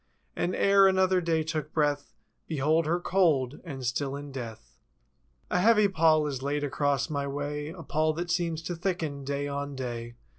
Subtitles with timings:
[0.35, 2.15] And e'er another day took breath—
[2.47, 4.79] Behold her cold and still in death.
[5.51, 7.69] A heavy pall is laid across my way.
[7.69, 10.15] A pall that seems to thicken, day on day.